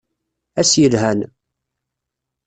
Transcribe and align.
Ass 0.59 0.71
yelhan! 0.81 1.19